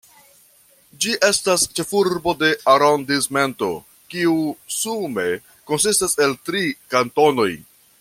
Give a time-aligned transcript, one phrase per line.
[1.03, 3.71] Ĝi estas ĉefurbo de arondismento,
[4.15, 4.35] kiu
[4.79, 5.27] sume
[5.73, 7.51] konsistas el tri kantonoj.